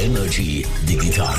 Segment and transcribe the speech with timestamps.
[0.00, 1.36] Energy Digital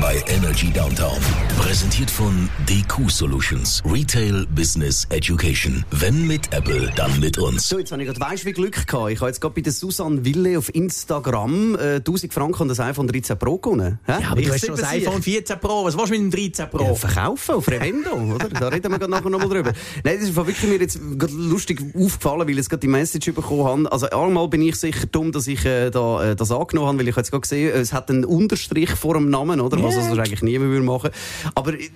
[0.00, 1.18] bei Energy Downtown.
[1.58, 3.82] Präsentiert von DQ Solutions.
[3.84, 5.84] Retail Business Education.
[5.90, 7.68] Wenn mit Apple, dann mit uns.
[7.68, 9.10] So, jetzt habe ich gerade weißt wie Glück gehabt.
[9.10, 12.78] Ich habe jetzt gerade bei der Susanne Wille auf Instagram äh, 1000 Franken und das
[12.78, 13.98] iPhone 13 Pro gewonnen.
[14.06, 15.84] Ja, aber du hast schon das iPhone 14 Pro.
[15.84, 16.84] Was willst du mit dem 13 Pro?
[16.84, 18.48] Ja, verkaufen auf Revendo, oder?
[18.48, 19.72] Da reden wir gerade nachher nochmal drüber.
[20.04, 23.32] Nein, das ist wirklich mir jetzt gerade lustig aufgefallen, weil ich jetzt gerade die Message
[23.32, 23.92] bekommen habe.
[23.92, 27.08] Also einmal bin ich sicher dumm, dass ich äh, da, äh, das angenommen habe, weil
[27.08, 29.82] ich jetzt gerade gesehen es hat einen Unterstrich vor dem Namen, oder?
[29.82, 31.10] Was also eigentlich niemand würde machen.
[31.54, 31.88] Aber äh,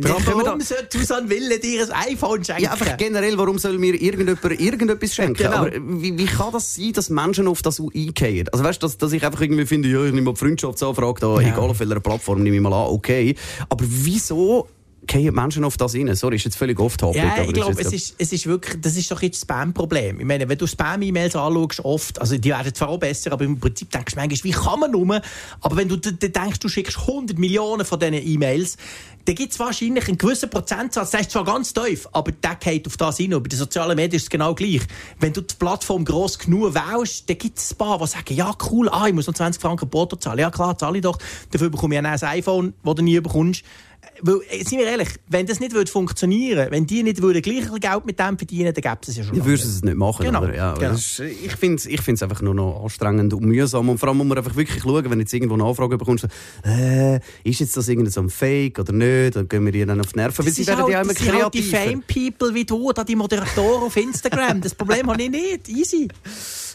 [0.00, 2.64] warum soll Susanne Wille dir ein iPhone schenken?
[2.64, 5.34] Ja, einfach generell, warum soll mir irgendjemand irgendetwas schenken?
[5.34, 5.56] Genau.
[5.56, 8.48] Aber wie, wie kann das sein, dass Menschen auf das eingehen?
[8.50, 11.40] Also weißt du, dass, dass ich einfach irgendwie finde, ja, ich nehme mal Freundschaftsanfrage da,
[11.40, 11.48] ja.
[11.48, 13.36] egal auf welcher Plattform, nehme ich mal an, okay.
[13.68, 14.68] Aber wieso
[15.06, 16.14] gehen Menschen auf das rein?
[16.14, 17.18] Sorry, ist jetzt völlig off-topic.
[17.18, 20.20] Ja, ich glaube, es ist, es ist wirklich, das ist doch jetzt das Spam-Problem.
[20.20, 23.58] Ich meine, wenn du Spam-E-Mails anschaust, oft, also die werden zwar auch besser, aber im
[23.58, 25.20] Prinzip denkst du manchmal, wie kann man nur?
[25.60, 28.76] Aber wenn du denkst, du schickst 100 Millionen von diesen E-Mails,
[29.24, 32.86] dann gibt es wahrscheinlich einen gewissen Prozentsatz, der ist zwar ganz tief, aber der geht
[32.86, 33.34] auf das hin.
[33.34, 34.82] Und bei den sozialen Medien ist es genau gleich.
[35.20, 38.52] Wenn du die Plattform gross genug wählst, dann gibt es ein paar, die sagen, ja
[38.70, 40.40] cool, ah, ich muss noch 20 Franken Porto zahlen.
[40.40, 41.18] Ja klar, zahle ich doch.
[41.50, 43.62] Dafür bekomme ich ein iPhone, das du nie bekommst.
[44.22, 47.68] Weil, äh, sind wir ehrlich, wenn das nicht würde funktionieren wenn die nicht würden gleich
[47.80, 49.36] Geld mit dem verdienen, dann gäbe es ja schon.
[49.36, 50.24] Dann würdest es nicht machen.
[50.24, 50.42] Genau.
[50.42, 50.54] Oder?
[50.54, 50.94] Ja, genau.
[50.94, 53.88] Ist, ich finde es ich einfach nur noch anstrengend und mühsam.
[53.88, 56.28] Und vor allem muss man einfach wirklich schauen, wenn du jetzt irgendwo eine Anfrage bekommst,
[56.64, 60.12] äh, ist jetzt das irgendein so ein Fake oder nicht, dann gehen wir dann auf
[60.12, 60.44] die Nerven.
[60.44, 61.32] Das, das ja immer kreativ.
[61.32, 64.60] Halt die Fame-People wie du, da die Moderatoren auf Instagram.
[64.60, 65.68] Das Problem habe ich nicht.
[65.68, 66.08] Easy.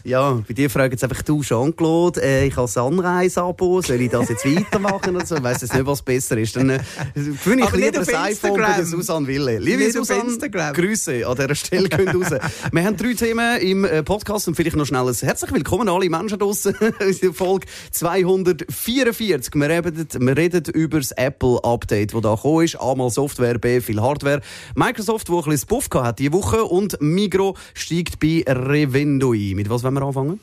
[0.04, 4.10] Ja, bei dir fragen jetzt einfach du, Jean-Claude, äh, ich habe ein Anreise-Abo, soll ich
[4.10, 5.36] das jetzt weitermachen oder so?
[5.36, 6.56] Ich weiss jetzt nicht, was besser ist.
[6.56, 6.80] Dann äh,
[7.16, 9.60] gewinne ich lieber das iPhone bei Susanne Wille.
[9.60, 10.38] Liebe nicht Susanne,
[10.74, 12.32] Grüße an dieser Stelle gehen raus.
[12.72, 16.10] Wir haben drei Themen im äh, Podcast und vielleicht noch schnell ein herzlich willkommen alle
[16.10, 16.76] Menschen draussen
[17.22, 19.56] in Folge 244.
[19.56, 22.80] Wir reden, wir reden über das Apple-Update, das da gekommen ist.
[22.80, 24.42] A mal Software, B viel Hardware.
[24.76, 29.56] Microsoft, wo ein bisschen Buff hat diese Woche und Migro steigt bei Revendo ein.
[29.56, 30.40] Mit was wollen wir anfangen?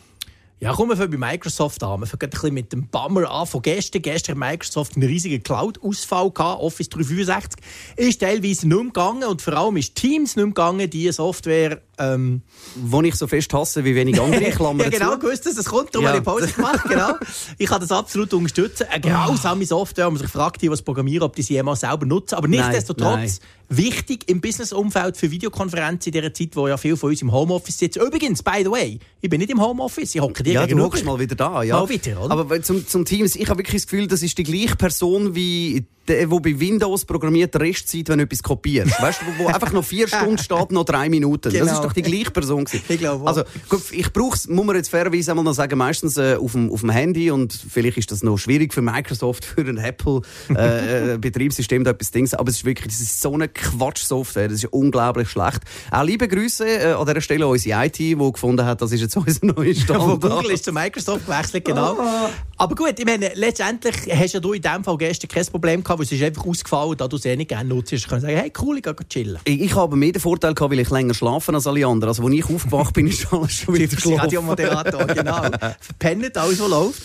[0.65, 2.01] Ja, kommen wir bei Microsoft an.
[2.01, 4.01] Wir fangen ein bisschen mit dem Bummer an von gestern.
[4.01, 6.63] Gestern hat Microsoft einen riesigen Cloud-Ausfall gehabt.
[6.63, 7.63] Office 365
[7.97, 11.83] ist teilweise nicht mehr gegangen und vor allem ist Teams nicht mehr gegangen, die Software
[11.99, 12.43] ähm,
[12.77, 15.95] Wo ich so fest hasse wie wenig andere Klammern Ja, genau, gewusst, dass es kommt,
[15.95, 16.11] darum ja.
[16.11, 17.13] habe ich Pause gemacht, genau.
[17.59, 18.87] Ich kann das absolut unterstützen.
[18.91, 22.07] Eine grausame Software, wo man sich fragt, die was programmieren, ob die sie jemals selber
[22.07, 22.37] nutzen.
[22.37, 27.23] Aber nichtsdestotrotz wichtig im Business-Umfeld für Videokonferenzen in dieser Zeit, wo ja viele von uns
[27.23, 28.03] im Homeoffice sitzen.
[28.03, 31.05] Übrigens, by the way, ich bin nicht im Homeoffice, ich hocke dir Ja, du hockst
[31.05, 31.79] mal wieder da, ja.
[31.79, 32.33] Mal wieder, oder?
[32.33, 35.85] Aber zum, zum Teams, ich habe wirklich das Gefühl, das ist die gleiche Person wie
[36.09, 38.93] der, der bei Windows programmiert, Restzeit, wenn du etwas kopierst.
[39.03, 41.51] Weißt du, wo einfach noch vier Stunden steht, noch drei Minuten.
[41.51, 41.65] Genau.
[41.65, 42.65] Das ist doch die gleiche Person.
[42.65, 42.83] Gewesen.
[42.89, 46.17] Ich glaube Also, gut, ich brauche es, muss man jetzt fairerweise einmal noch sagen, meistens
[46.17, 49.63] äh, auf, dem, auf dem Handy und vielleicht ist das noch schwierig für Microsoft, für
[49.63, 52.35] ein Apple-Betriebssystem äh, äh da etwas Dings.
[52.35, 55.61] Aber es ist wirklich, das ist so eine Quatsch-Software, das ist unglaublich schlecht.
[55.91, 59.01] Auch liebe Grüße äh, an dieser Stelle an unsere IT, die gefunden hat, das ist
[59.01, 60.34] jetzt unser neuer Standard.
[60.37, 61.97] Google ist zu Microsoft gewechselt, genau.
[61.99, 62.31] Oh.
[62.57, 65.99] Aber gut, ich meine, letztendlich hast ja du in diesem Fall gestern kein Problem gehabt,
[65.99, 67.93] weil es ist einfach ausgefallen, da du es eh nicht gerne nutzt.
[67.93, 69.39] Du kannst sagen, hey cool, ich gehe chillen.
[69.45, 72.11] Ich, ich habe mehr den Vorteil gehabt, weil ich länger schlafen als alle anderen.
[72.11, 74.21] Also, als ich aufgewacht bin, ist alles schon wieder geschlafen.
[74.21, 75.43] Radiomoderator, genau.
[75.81, 77.03] Verpennt, alles, was läuft.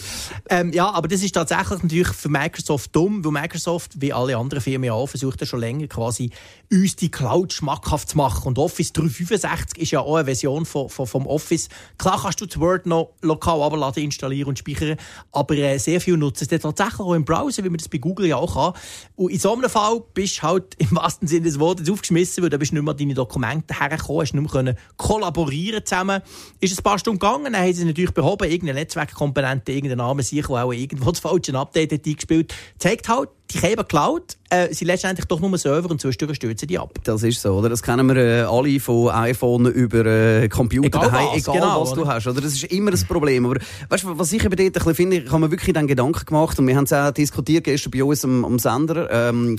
[0.50, 4.62] Ähm, ja, aber das ist tatsächlich natürlich für Microsoft dumm, weil Microsoft, wie alle anderen
[4.62, 6.30] Firmen auch, versucht ja schon länger quasi
[6.72, 8.48] uns die Cloud schmackhaft zu machen.
[8.48, 11.70] Und Office 365 ist ja auch eine Version von, von, vom Office.
[11.98, 14.98] Klar kannst du das Word noch lokal abladen, installieren und speichern,
[15.32, 18.28] aber äh, sehr viel nutzen es tatsächlich auch im Browser, wie man das bei Google
[18.28, 18.82] ja auch kann.
[19.16, 22.50] Und in so einem Fall bist du halt im wahrsten Sinne des Wortes aufgeschmissen, weil
[22.50, 26.22] da bist du nicht mehr deine Dokumente hergekommen, hast nicht mehr kollaborieren zusammen.
[26.60, 30.46] Ist ein paar Stunden gegangen, dann haben sie natürlich behoben, irgendeine Netzwerkkomponente, irgendein Name sich,
[30.46, 34.88] der auch irgendwo das falsche Update hat eingespielt, zeigt halt, die Käber Cloud äh, sind
[34.88, 37.00] letztendlich doch nur Server und zwischendurch stürzen die ab.
[37.04, 37.70] Das ist so, oder?
[37.70, 41.82] Das kennen wir äh, alle von iPhone über äh, Computer egal daheim, was, egal genau,
[41.82, 42.42] was du hast, oder?
[42.42, 43.46] Das ist immer ein Problem.
[43.46, 43.60] Aber
[43.90, 46.26] weißt du, was ich eben dort ein bisschen finde, ich habe mir wirklich dann Gedanken
[46.26, 49.10] gemacht und wir haben es auch diskutiert gestern bei uns am, am Sender.
[49.12, 49.58] Ähm,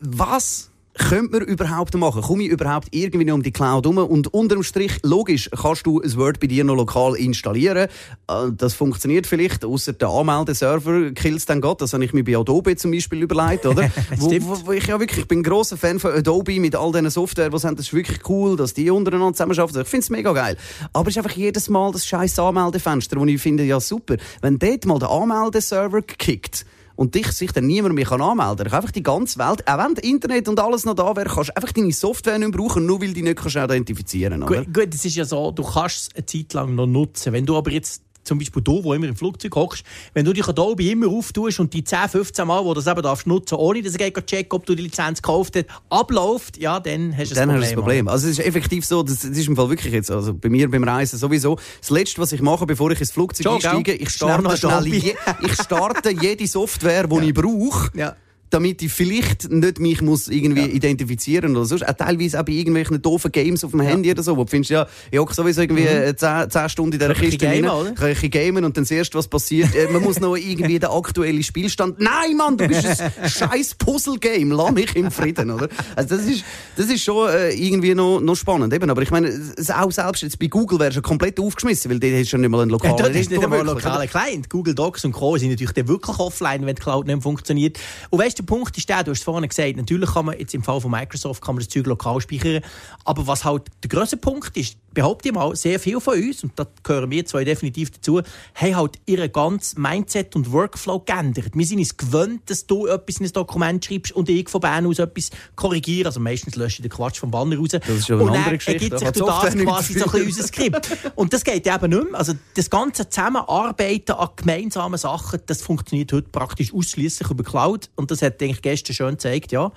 [0.00, 2.22] was könnte man überhaupt machen?
[2.22, 3.98] Komme ich überhaupt irgendwie um die Cloud herum?
[3.98, 7.88] Und unterm Strich, logisch, kannst du ein Word bei dir noch lokal installieren.
[8.28, 11.80] Äh, das funktioniert vielleicht, außer der Anmeldeserver kills dann Gott.
[11.82, 13.90] Das habe ich mir bei Adobe zum Beispiel überlegt, oder?
[14.18, 16.92] wo, wo, wo, ich ja wirklich, ich bin ein grosser Fan von Adobe mit all
[16.92, 19.80] diesen Software, was haben, das ist wirklich cool, dass die untereinander zusammenarbeiten.
[19.80, 20.56] Ich finde es mega geil.
[20.92, 24.16] Aber es ist einfach jedes Mal das scheiß Anmeldefenster, wo ich finde, ja super.
[24.40, 26.64] Wenn dort mal der Anmeldeserver kickt,
[26.96, 28.72] und dich sich dann niemand mehr anmelden kann.
[28.72, 31.56] Einfach die ganze Welt, auch wenn das Internet und alles noch da wäre, kannst du
[31.56, 34.66] einfach deine Software nicht brauchen, nur weil du die nicht kannst identifizieren kannst.
[34.66, 37.32] Gut, gut, es ist ja so, du kannst es eine Zeit lang noch nutzen.
[37.32, 40.46] Wenn du aber jetzt zum Beispiel du, wo immer im Flugzeug hockst, wenn du dich
[40.48, 43.82] Adobe immer auftust und die 10, 15 Mal, wo du das eben darfst nutzen, ohne
[43.82, 47.50] dass er checken ob du die Lizenz gekauft hast, abläuft, ja, dann hast du dann
[47.50, 47.60] ein Problem.
[47.60, 48.08] Hast du das Problem.
[48.08, 50.70] Also es ist effektiv so, das, das ist im Fall wirklich jetzt, also bei mir
[50.70, 54.10] beim Reisen sowieso, das Letzte, was ich mache, bevor ich ins Flugzeug Schon, einsteige, ich
[54.10, 57.90] Schnell starte, schnell je, ich starte jede Software, die ich brauche.
[57.94, 58.16] Ja.
[58.54, 60.66] Damit ich vielleicht nicht mich muss irgendwie Ja.
[60.68, 61.86] identifizieren oder sonst.
[61.88, 64.70] Auch teilweise auch bei irgendwelchen doofen Games auf dem Handy oder so, wo du findest,
[64.70, 67.64] ja, ich hocke sowieso irgendwie äh, 10, 10 Stunden in dieser Kiste rein,
[67.94, 70.88] kann ich gamen und dann das erste, was passiert, äh, man muss noch irgendwie den
[70.90, 71.98] aktuellen Spielstand.
[72.00, 75.68] Nein, Mann, du bist ein scheiß Puzzle-Game, lass mich im Frieden, oder?
[75.96, 76.44] Also das ist,
[76.76, 78.88] das ist schon äh, irgendwie noch, noch spannend, eben.
[78.88, 79.30] Aber ich meine,
[79.76, 82.50] auch selbst jetzt bei Google wärst du komplett aufgeschmissen, weil dort hast du schon nicht
[82.50, 84.48] mal einen Ja, lokalen das ist nicht einmal ein lokaler Client.
[84.48, 85.36] Google Docs und Co.
[85.38, 87.78] sind natürlich dann wirklich offline, wenn die Cloud nicht funktioniert.
[88.10, 90.54] Und weißt du, Punkt ist der, du hast es vorhin gesagt, natürlich kann man jetzt
[90.54, 92.62] im Fall von Microsoft kann man das Zeug lokal speichern.
[93.04, 96.52] Aber was halt der grösste Punkt ist, behaupte ich mal, sehr viel von uns, und
[96.56, 98.22] da gehören wir zwei definitiv dazu,
[98.54, 101.50] haben halt ihren ganzen Mindset und Workflow geändert.
[101.54, 104.86] Wir sind uns gewöhnt, dass du etwas in ein Dokument schreibst und ich von Bern
[104.86, 106.06] aus etwas korrigiere.
[106.06, 107.70] Also meistens lösche ich den Quatsch vom Banner raus.
[107.70, 110.42] Das ist schon eine und dann ergibt sich durch das quasi so ein bisschen unser
[110.44, 110.98] Skript.
[111.16, 112.18] Und das geht eben nicht mehr.
[112.18, 117.90] Also das ganze Zusammenarbeiten an gemeinsamen Sachen, das funktioniert heute praktisch ausschließlich über Cloud.
[117.96, 119.72] Und das hat, denke ich, gestern schön gezeigt, ja.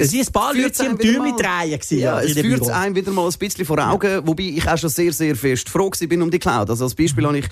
[0.00, 2.70] Es sind ein paar Leute wieder Däumchen drehen gewesen, Ja, es führt Büro.
[2.72, 5.90] einem wieder mal ein bisschen vor Augen, wobei ich auch schon sehr, sehr fest froh
[6.08, 6.70] bin um die Cloud.
[6.70, 7.46] Also als Beispiel habe ich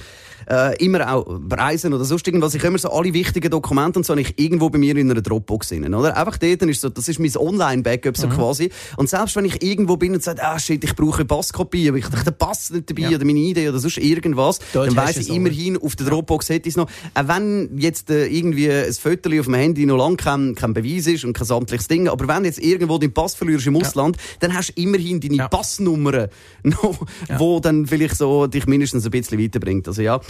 [0.48, 4.12] äh, immer auch Reisen oder sonst irgendwas, ich immer so alle wichtigen Dokumente und so
[4.14, 6.16] habe ich irgendwo bei mir in einer Dropbox drin, oder?
[6.16, 8.20] Einfach dort ist so, das ist mein Online-Backup Mhm.
[8.22, 8.70] so quasi.
[8.96, 11.98] Und selbst wenn ich irgendwo bin und sage, ah shit, ich brauche eine Passkopie, aber
[11.98, 13.16] ich dachte, der Pass nicht dabei Ja.
[13.16, 16.48] oder meine Idee oder sonst irgendwas, Dort dann weiss ich es, immerhin, auf der Dropbox
[16.48, 16.88] hätte ich es noch.
[17.14, 21.06] Auch wenn jetzt äh, irgendwie ein Foto auf dem Handy noch lange kein, kein Beweis
[21.08, 24.54] ist und kein samtliches Ding, aber wenn jetzt irgendwo deinen Pass verlierst im Ausland, dann
[24.54, 25.48] hast du immerhin deine Ja.
[25.48, 26.28] Passnummern
[26.62, 26.98] noch,
[27.38, 29.86] wo dann vielleicht so dich mindestens ein bisschen weiterbringt.
[29.88, 30.20] Also ja,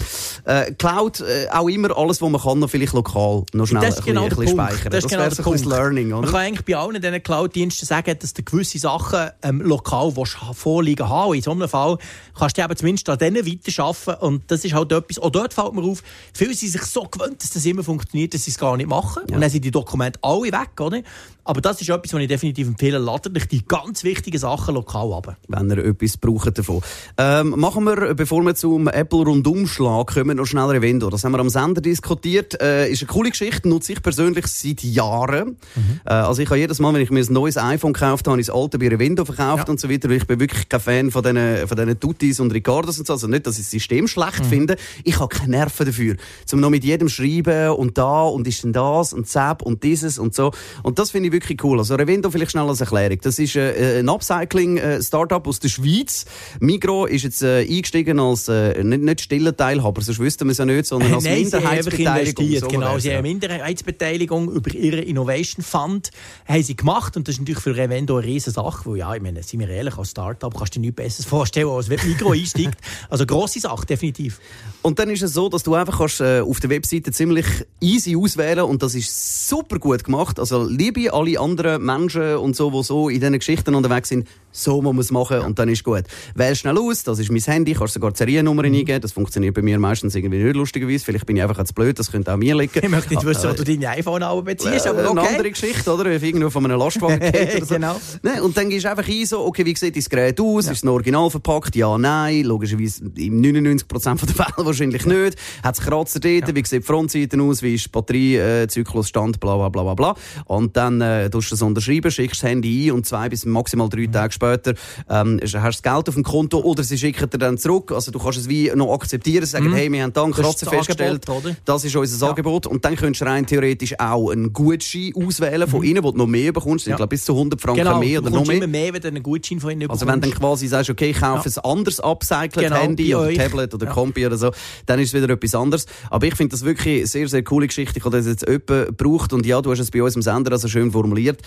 [0.44, 3.94] äh, Cloud, äh, auch immer alles, was man kann, noch vielleicht lokal noch schnell das
[3.94, 4.92] ist ein genau bisschen, der ein bisschen speichern.
[4.92, 6.28] Das ist genau wäre so ein das Learning, Man oder?
[6.28, 10.12] kann eigentlich bei allen diesen Cloud-Diensten sagen, dass du gewisse Sachen ähm, lokal
[10.54, 11.34] vorliegen haben.
[11.34, 11.98] In so einem Fall
[12.38, 14.14] kannst du eben zumindest an denen weiterarbeiten.
[14.26, 16.02] Und das ist halt etwas, auch dort fällt mir auf,
[16.34, 19.22] viele sind sich so gewöhnt, dass das immer funktioniert, dass sie es gar nicht machen.
[19.32, 21.02] Und dann sind die Dokumente alle weg, oder?
[21.44, 22.98] Aber das ist etwas, was ich definitiv empfehle.
[22.98, 25.36] Ladet euch die ganz wichtigen Sachen lokal ab.
[25.48, 26.80] wenn ihr etwas braucht davon.
[27.16, 31.10] Ähm, machen wir, bevor wir zum Apple-Rundumschlag kommen, noch schnell Revendo.
[31.10, 32.60] Das haben wir am Sender diskutiert.
[32.60, 35.56] Äh, ist eine coole Geschichte, nutze ich persönlich seit Jahren.
[36.04, 38.46] Äh, also ich habe jedes Mal, wenn ich mir ein neues iPhone gekauft habe, ich
[38.46, 39.70] das alte bei Revendo verkauft Ja.
[39.72, 42.52] und so weiter, weil ich bin wirklich kein Fan von diesen, von diesen Tutis und
[42.52, 43.12] Ricardos und so.
[43.14, 44.76] Also nicht, dass ich das System schlecht finde.
[45.04, 46.16] Ich habe keine Nerven dafür.
[46.46, 50.18] Zum noch mit jedem schreiben und da und ist denn das und Zap und dieses
[50.18, 50.52] und so.
[50.82, 51.77] Und das finde ich wirklich cool.
[51.78, 53.18] Also Revendo vielleicht schnell als Erklärung.
[53.22, 56.24] Das ist äh, ein Upcycling-Startup aus der Schweiz.
[56.60, 60.58] Migro ist jetzt äh, eingestiegen als äh, nicht, nicht stiller Teilhaber, sonst wüssten wir es
[60.58, 62.56] ja nicht, sondern als Nein, Minderheitsbeteiligung.
[62.58, 66.10] So genau, sie haben Minderheitsbeteiligung über ihren Innovation Fund
[66.46, 69.22] haben sie gemacht und das ist natürlich für Revendo eine riesen Sache, weil ja, ich
[69.22, 72.32] meine, sind wir ehrlich, als Startup kannst du dir nichts Besseres vorstellen, als wenn Migro
[72.32, 72.78] einsteigt.
[73.08, 74.40] Also grosse Sache, definitiv.
[74.82, 77.46] Und dann ist es so, dass du einfach kannst, äh, auf der Webseite ziemlich
[77.80, 80.38] easy auswählen und das ist super gut gemacht.
[80.38, 84.80] Also liebe alle anderen Menschen und so, die so in diesen Geschichten unterwegs sind, so
[84.80, 86.04] muss man es machen und dann ist gut.
[86.34, 88.74] Wähl schnell aus, das ist mein Handy, kannst sogar die Seriennummer Mhm.
[88.76, 91.98] eingeben, das funktioniert bei mir meistens irgendwie nicht lustigerweise, vielleicht bin ich einfach zu blöd,
[91.98, 92.72] das könnte auch mir liegen.
[92.82, 95.28] Ich möchte nicht wissen, Ah, wo du deine iPhone aber beziehst, äh, aber Eine okay.
[95.32, 96.06] andere Geschichte, oder?
[96.06, 97.74] Wenn irgendwo von einem Lastwagen geht oder so.
[97.74, 98.00] Genau.
[98.22, 98.42] Ne?
[98.42, 100.64] Und dann gehst du einfach ein, so, okay, wie sieht das Gerät aus?
[100.66, 101.76] Ist es noch original verpackt?
[101.76, 102.44] Ja, nein.
[102.44, 105.38] Logischerweise im 99% der Fälle wahrscheinlich nicht.
[105.62, 106.54] Hat es Kratzer dort?
[106.54, 107.62] Wie sieht die Frontseite aus?
[107.62, 109.40] Wie ist der Batteriezyklusstand?
[109.40, 110.14] Bla, bla, bla, bla, bla.
[110.46, 113.88] Und dann äh, tust du das unterschreiben, schickst das Handy ein und zwei bis maximal
[113.88, 114.74] drei Tage später
[115.08, 117.92] ähm, hast du das Geld auf dem Konto oder sie schicken dir dann zurück.
[117.92, 120.74] Also du kannst es wie noch akzeptieren, sagen, hey, wir haben da einen Kratzer das
[120.74, 121.28] festgestellt.
[121.28, 121.56] Angebot?
[121.64, 122.66] Das ist unser Angebot.
[122.66, 126.26] Und dann könntest du rein theoretisch auch einen Gutschein auswählen von ihnen, wo du noch
[126.26, 126.86] mehr bekommst.
[126.86, 126.96] Ich Ja.
[126.96, 128.56] glaube, bis zu 100 Franken Genau, mehr oder noch bekommst mehr.
[128.58, 130.40] immer mehr, wenn du einen Gutschein von ihnen Also wenn du dann bekommst.
[130.40, 133.36] quasi sagst, okay, ich kaufe ein anderes upcycled Genau, Handy oder euch.
[133.36, 133.92] Tablet oder Ja.
[133.92, 134.50] Kompi oder so,
[134.86, 135.86] dann ist es wieder etwas anderes.
[136.10, 137.98] Aber ich finde das wirklich eine sehr, sehr coole Geschichte.
[137.98, 140.52] Ich habe das jetzt jemand gebraucht und ja, du hast es bei uns im Sender
[140.52, 141.40] also schön formuliert.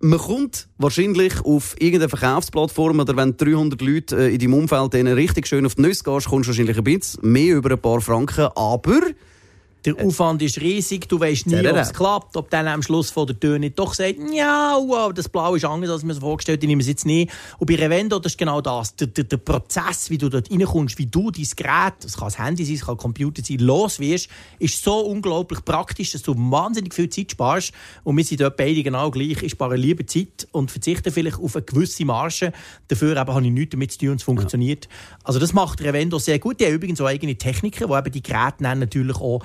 [0.00, 5.14] Man kommt wahrscheinlich auf irgendeine Verkaufsplattform oder wenn 300 Leute äh, in deinem Umfeld denen
[5.14, 8.00] richtig schön auf die Nüsse gehst, kommst du wahrscheinlich ein bisschen mehr über ein paar
[8.02, 9.00] Franken, aber
[9.86, 13.24] Der Aufwand ist riesig, du weißt nie, ob es klappt, ob dann am Schluss von
[13.24, 16.60] der Tür nicht doch sagt, ja, wow, das Blau ist anders, als mir so vorgestellt,
[16.60, 17.30] ich nehme es jetzt nicht.
[17.58, 18.96] Und bei Revendo, das ist genau das.
[18.96, 22.38] Der, der, der Prozess, wie du dort reinkommst, wie du dein Gerät, das kann das
[22.38, 24.28] Handy sein, es kann Computer sein, los wirst,
[24.58, 27.72] ist so unglaublich praktisch, dass du wahnsinnig viel Zeit sparst.
[28.02, 29.40] Und wir sind dort beide genau gleich.
[29.44, 32.52] Ich spare lieber Zeit und verzichte vielleicht auf eine gewisse Marge.
[32.88, 34.86] Dafür habe ich nichts damit zu tun und es funktioniert.
[34.86, 35.18] Ja.
[35.22, 36.58] Also das macht Revendo sehr gut.
[36.58, 39.42] Die haben übrigens auch eigene Techniker, die eben die Geräte natürlich auch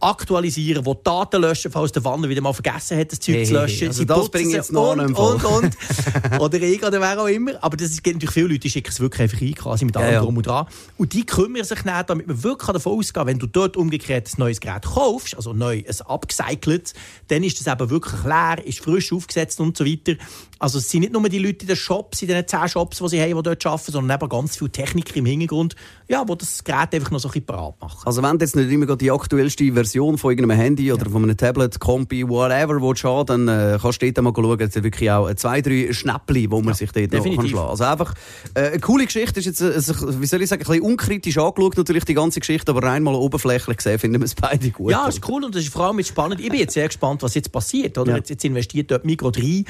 [0.00, 3.52] aktualisieren, die Daten löschen, falls der Wanner wieder mal vergessen hat, das Zeug hey, zu
[3.52, 3.88] löschen.
[3.88, 5.76] Also Sie das bringt jetzt noch und, und, und,
[6.40, 7.52] Oder ich oder wer auch immer.
[7.62, 10.12] Aber das gibt natürlich viele Leute, die schicken es wirklich einfach ein, quasi mit allem
[10.12, 10.66] ja, drum und dran.
[10.96, 14.34] Und die kümmern sich dann, damit man wirklich davon ausgehen wenn du dort umgekehrt ein
[14.38, 16.94] neues Gerät kaufst, also neu, ein upgecycelt,
[17.28, 20.14] dann ist das eben wirklich leer, ist frisch aufgesetzt und so weiter.
[20.60, 23.08] Also es sind nicht nur die Leute in den Shops, in den 10 Shops, die
[23.08, 25.74] sie haben, die dort arbeiten, sondern eben ganz viele Techniker im Hintergrund,
[26.06, 28.02] ja, die das Gerät einfach noch so ein bisschen parat machen.
[28.04, 31.10] Also wenn du jetzt nicht immer die aktuellste Version von irgendeinem Handy oder ja.
[31.10, 34.74] von einem Tablet, Kompi, whatever, willst haben, dann äh, kannst du dort mal schauen, es
[34.74, 37.84] sind wirklich auch zwei, drei Schnäppchen, wo man ja, sich dort noch kann schlagen Also
[37.84, 38.14] einfach
[38.52, 39.74] äh, eine coole Geschichte, ist jetzt, äh,
[40.20, 43.14] wie soll ich sagen, ein bisschen unkritisch angeschaut, natürlich die ganze Geschichte, aber rein mal
[43.14, 44.90] oberflächlich gesehen, finden wir es beide gut.
[44.90, 46.38] Ja, ist cool und das ist vor allem spannend.
[46.38, 47.96] Ich bin jetzt sehr gespannt, was jetzt passiert.
[47.96, 48.10] Oder?
[48.10, 48.16] Ja.
[48.18, 49.64] Jetzt, jetzt investiert dort Micro 3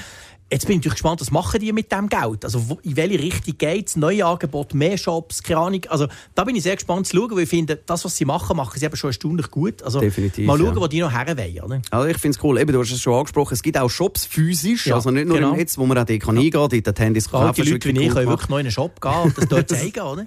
[0.52, 2.44] Jetzt bin ich natürlich gespannt, was machen die mit dem Geld?
[2.44, 3.94] Also, in welche Richtung geht es?
[3.94, 5.82] Neue Angebote, mehr Shops, keine Ahnung.
[5.88, 8.56] Also, da bin ich sehr gespannt zu schauen, weil ich finde, das, was sie machen,
[8.56, 9.80] machen sie eben schon erstaunlich gut.
[9.84, 10.80] Also, Definitiv, mal schauen, ja.
[10.80, 11.60] wo die noch herwollen.
[11.62, 11.82] Oder?
[11.92, 12.58] Also, ich finde es cool.
[12.58, 15.36] Eben, du hast es schon angesprochen, es gibt auch Shops physisch, ja, also nicht nur
[15.36, 15.52] genau.
[15.52, 16.42] im Netz, wo man auch dort kann ja.
[16.42, 17.62] eingehen kann, dort Handys kaufen.
[17.62, 20.00] Die Leute wie ich können wirklich noch in einen Shop gehen und das dort zeigen,
[20.00, 20.26] oder?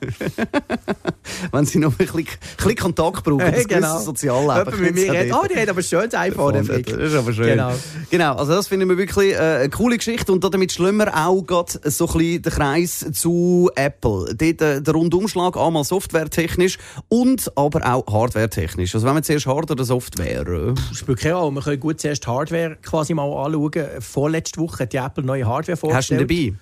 [1.51, 4.00] Wenn sie noch ein bisschen, bisschen Kontakt brauchen, das genau.
[4.00, 4.80] Sozialleben.
[4.80, 6.65] mit mir redet, oh, die hat aber ein schönes iPhone.
[6.65, 7.48] Das ist aber schön.
[7.48, 7.74] Genau,
[8.10, 11.27] genau also das finden wir wirklich äh, eine coole Geschichte und damit schlimm schließen wir
[11.27, 14.36] auch gerade so ein bisschen den Kreis zu Apple.
[14.36, 16.77] Dort äh, der Rundumschlag einmal softwaretechnisch
[17.10, 18.93] und aber auch hardwaretechnisch.
[18.96, 20.48] Also wenn wir zuerst Hardware oder Software...
[20.48, 20.74] Äh.
[20.93, 21.55] Spielt keine Rolle.
[21.55, 23.72] Wir können gut zuerst Hardware quasi mal anschauen.
[24.00, 26.22] Vorletzte Woche hat die Apple neue Hardware vorgestellt.
[26.22, 26.58] Hast du ihn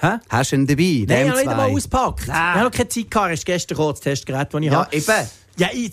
[0.00, 0.16] dabei?
[0.16, 0.20] Hä?
[0.28, 1.04] Hast du ihn dabei?
[1.08, 2.22] Nein, ich habe nicht mal ausgepackt.
[2.24, 3.32] Ich habe noch keine Zeit gehabt.
[3.32, 4.96] Es ist gestern gekommen, das Testgerät, das ich ja, habe.
[4.96, 5.28] Eben.
[5.58, 5.90] Ja, ich,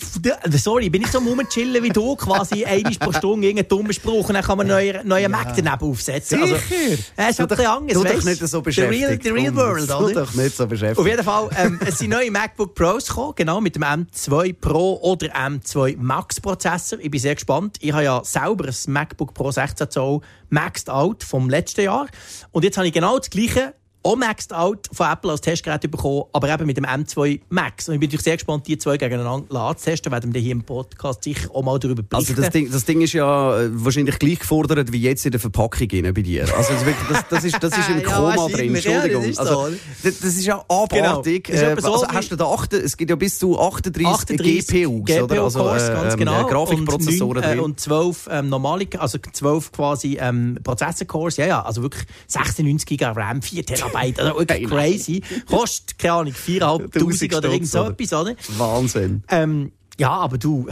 [0.57, 4.36] sorry, bin ich so rumchillen wie du, quasi einmal pro Stunde irgendeinen dummen Spruch und
[4.36, 5.29] dann kann man einen neuen, neuen ja.
[5.29, 6.39] Mac daneben aufsetzen.
[6.39, 7.01] Also, Sicher.
[7.17, 9.24] Äh, ist halt ein bisschen anders, Du doch nicht so beschäftigt.
[9.24, 10.07] The real, the real world, oder?
[10.07, 11.00] Du doch nicht so beschäftigt.
[11.00, 15.00] Auf jeden Fall, ähm, es sind neue MacBook Pros gekommen, genau, mit dem M2 Pro
[15.01, 17.00] oder M2 Max Prozessor.
[17.00, 17.77] Ich bin sehr gespannt.
[17.81, 22.07] Ich habe ja selber ein MacBook Pro 16 Zoll Maxed Out vom letzten Jahr.
[22.51, 23.74] Und jetzt habe ich genau das Gleiche
[24.05, 27.89] auch Maxed Out von Apple als Testgerät bekommen, aber eben mit dem M2 Max.
[27.89, 30.12] Und ich bin natürlich sehr gespannt, die zwei gegeneinander zu testen.
[30.12, 32.33] Werden wir hier im Podcast sicher auch mal darüber berichten.
[32.33, 35.39] Also das Ding, das Ding ist ja äh, wahrscheinlich gleich gefordert wie jetzt in der
[35.39, 36.43] Verpackung bei dir.
[36.55, 38.75] Also das, das, das, ist, das ist im Koma ja, drin.
[38.75, 39.24] Entschuldigung.
[39.24, 39.69] Ja, das, ist also,
[40.03, 41.45] das, das, ist ja abartig.
[41.45, 41.57] Genau.
[41.57, 45.05] Ist äh, also hast du da 8, es gibt ja bis zu 38, 38 GPUs,
[45.05, 45.43] GPU oder?
[45.43, 46.45] Also, Cores, ganz ähm, genau.
[46.45, 51.38] Grafikprozessoren und, 9, äh, und 12 ähm, normale, also 12 quasi ähm, Prozessor-Cores.
[51.38, 54.19] Ja, ja, also wirklich 96 GB RAM, 4 Terabyte.
[54.19, 55.21] Also wirklich crazy.
[55.49, 58.35] Kostet, keine Ahnung, 4'500 oder irgend so etwas, oder?
[58.57, 59.23] Wahnsinn.
[59.29, 60.67] Ähm, ja, aber du...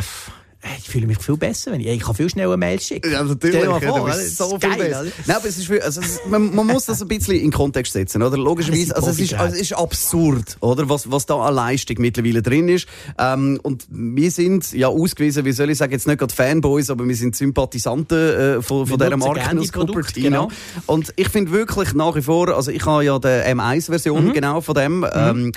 [0.78, 3.12] Ich fühle mich viel besser, wenn ich, ich kann viel schneller Mails schicken.
[3.12, 3.64] Ja, natürlich.
[3.66, 5.04] Vor, das ist so geil, viel besser.
[5.26, 8.22] Nein, aber es ist, also es, man, man, muss das ein bisschen in Kontext setzen,
[8.24, 8.38] oder?
[8.38, 10.88] Logischerweise, also es ist, also es ist absurd, oder?
[10.88, 12.88] Was, was da an Leistung mittlerweile drin ist.
[13.20, 17.06] Ähm, und wir sind ja ausgewiesen, wie soll ich sagen, jetzt nicht gerade Fanboys, aber
[17.08, 20.30] wir sind Sympathisanten äh, von, von dieser Marke aus Cupertino.
[20.30, 20.48] Genau.
[20.86, 24.34] Und ich finde wirklich nach wie vor, also ich habe ja die M1-Version mhm.
[24.34, 25.00] genau von dem.
[25.00, 25.08] Mhm.
[25.14, 25.52] Ähm,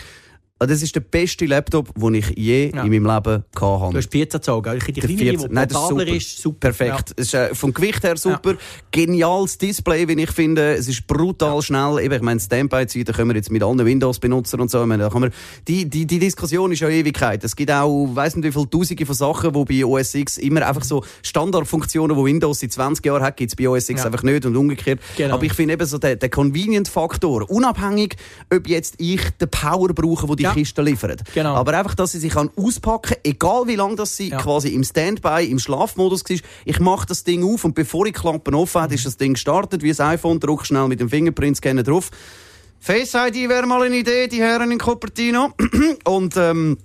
[0.58, 2.82] das ist der beste Laptop, den ich je ja.
[2.82, 3.44] in meinem Leben hatte.
[3.54, 4.78] Du hast 14 Zoll, gell?
[4.78, 6.06] Die kleine, 14, die Nein, das ist super.
[6.06, 6.58] Ist, super.
[6.60, 7.10] Perfekt.
[7.10, 7.14] Ja.
[7.16, 8.52] Es ist äh, vom Gewicht her super.
[8.52, 8.58] Ja.
[8.90, 10.74] Geniales Display, wie ich finde.
[10.74, 11.98] Es ist brutal schnell.
[12.00, 14.80] Eben, ich meine, Standby-Zeit können wir jetzt mit allen Windows-Benutzern und so.
[14.80, 15.30] Ich meine, da kann man,
[15.68, 17.44] die, die, die Diskussion ist ja Ewigkeit.
[17.44, 20.38] Es gibt auch, ich weiss nicht wie viele Tausende von Sachen, die bei OS X
[20.38, 24.06] immer einfach so Standardfunktionen, die Windows seit 20 Jahren hat, gibt es bei OS X
[24.06, 25.00] einfach nicht und umgekehrt.
[25.18, 25.34] Genau.
[25.34, 28.16] Aber ich finde eben so der, der Convenient-Faktor, unabhängig,
[28.50, 30.54] ob jetzt ich den Power brauche, wo die ja.
[30.54, 31.16] Kiste liefern.
[31.34, 31.54] Genau.
[31.54, 34.38] Aber einfach, dass sie sich auspacken kann, egal wie lange das sie ja.
[34.38, 36.36] quasi im Standby, im Schlafmodus war.
[36.64, 39.82] Ich mache das Ding auf und bevor ich Klappen offen habe, ist das Ding gestartet,
[39.82, 42.10] wie ein iPhone, drück schnell mit dem Fingerprint-Scanner drauf.
[42.80, 45.52] Face ID wäre mal eine Idee, die Herren in Cupertino.
[46.04, 46.78] und ähm,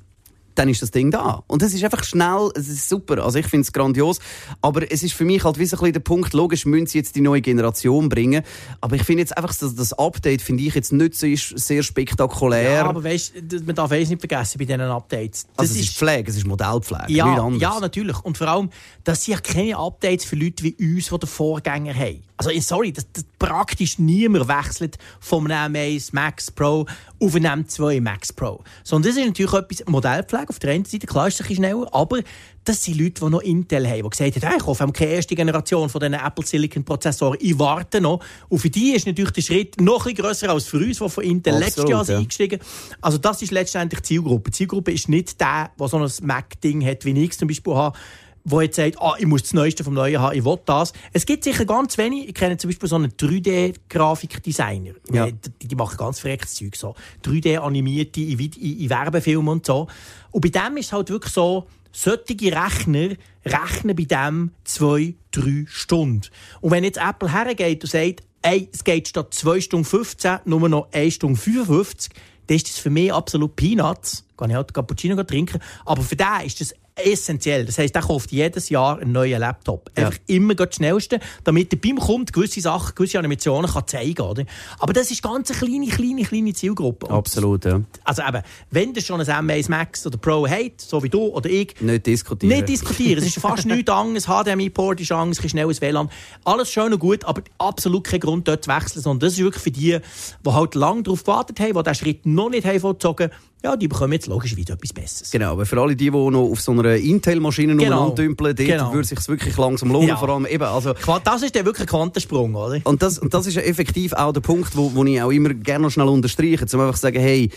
[0.55, 1.43] dann ist das Ding da.
[1.47, 3.23] Und es ist einfach schnell, es ist super.
[3.23, 4.19] Also ich finde es grandios.
[4.61, 6.99] Aber es ist für mich halt wie so ein bisschen der Punkt, logisch müssen sie
[6.99, 8.43] jetzt die neue Generation bringen.
[8.79, 11.83] Aber ich finde jetzt einfach, dass das Update finde ich jetzt nicht so ist sehr
[11.83, 12.71] spektakulär.
[12.73, 13.33] Ja, aber weißt,
[13.65, 15.43] man darf eins nicht vergessen bei diesen Updates.
[15.43, 18.19] Das also es ist, ist Pflege, es ist Modellpflege, ja, Ja, natürlich.
[18.19, 18.69] Und vor allem,
[19.03, 22.23] das sind ja keine Updates für Leute wie uns, die den Vorgänger haben.
[22.47, 26.85] Also sorry, dass, dass praktisch niemand wechselt vom M1 Max Pro
[27.19, 28.63] auf einen M2 Max Pro.
[28.83, 31.87] Sondern das ist natürlich etwas Modellpflege auf der einen Seite, klar ist es ein schneller,
[31.93, 32.21] aber
[32.63, 35.35] das sind Leute, die noch Intel haben, die gesagt haben, hey, ich haben keine erste
[35.35, 37.37] Generation von diesen Apple Silicon Prozessoren.
[37.41, 38.23] Ich warte noch.
[38.49, 41.23] Und für die ist natürlich der Schritt noch ein grösser als für uns, die von
[41.23, 42.17] Intel Absolut, letztes Jahr ja.
[42.17, 42.59] eingestiegen
[43.01, 44.51] Also das ist letztendlich die Zielgruppe.
[44.51, 47.97] Die Zielgruppe ist nicht der, der so ein Mac-Ding hat, wie ich zum Beispiel habe,
[48.43, 50.93] wo jetzt sagt, ah, ich muss das Neueste vom Neuen haben, ich will das.
[51.13, 54.93] Es gibt sicher ganz wenig, ich kenne zum Beispiel so einen 3D-Grafikdesigner.
[55.11, 55.27] Ja.
[55.29, 59.87] Die, die machen ganz verrecktes Zeug, so 3D-animierte in, in, in Werbefilmen und so.
[60.31, 65.65] Und bei dem ist es halt wirklich so, solche Rechner rechnen bei dem zwei, drei
[65.67, 66.27] Stunden.
[66.61, 70.67] Und wenn jetzt Apple hergeht und sagt, ey, es geht statt 2 Stunden 15 nur
[70.69, 72.13] noch 1 Stunde 55,
[72.47, 74.25] dann ist das für mich absolut Peanuts.
[74.37, 75.61] Kann ich halt Cappuccino trinken.
[75.85, 76.73] Aber für den ist das
[77.05, 77.65] essentiell.
[77.65, 79.91] Das heisst, der kauft jedes Jahr einen neuen Laptop.
[79.97, 80.07] Ja.
[80.07, 84.27] Einfach immer das Schnellste, damit er beim Kunden gewisse Sachen, gewisse Animationen kann zeigen kann.
[84.27, 84.45] Oder?
[84.79, 87.07] Aber das ist ganz eine kleine, kleine, kleine Zielgruppe.
[87.07, 87.81] Und Absolut, ja.
[88.03, 91.49] Also eben, wenn du schon ein M1 Max oder Pro hast, so wie du oder
[91.49, 92.55] ich, Nicht diskutieren.
[92.55, 93.19] nicht diskutieren.
[93.19, 94.25] Es ist fast nichts anderes.
[94.25, 96.09] HDMI-Port ist anders, ein schnelles WLAN.
[96.45, 99.01] Alles schön und gut, aber absolut kein Grund, dort zu wechseln.
[99.01, 99.97] Sondern das ist wirklich für die,
[100.45, 103.31] die halt lange darauf gewartet haben, die diesen Schritt noch nicht haben vollzogen
[103.63, 105.29] ja, die bekommen jetzt logischerweise etwas Besseres.
[105.31, 108.05] Genau, aber für alle die, die noch auf so einer Intel-Maschine Genau.
[108.09, 108.19] dort
[108.67, 108.93] Genau.
[108.93, 110.07] würde es sich wirklich langsam lohnen.
[110.07, 110.17] Ja.
[110.17, 112.79] Vor allem eben, also, Das ist dann wirklich Quantensprung, oder?
[112.83, 115.83] Und das, und das ist effektiv auch der Punkt, wo, wo ich auch immer gerne
[115.83, 117.49] noch schnell unterstreiche, um einfach zu sagen, hey,